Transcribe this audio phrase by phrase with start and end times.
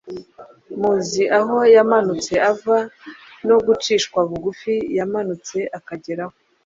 [0.79, 2.77] Muzi aho yamanutse ava,
[3.47, 6.35] no gucishwa bugufi yamanutse akageraho